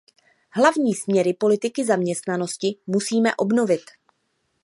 [0.51, 3.81] Hlavní směry politiky zaměstnanosti musíme obnovit.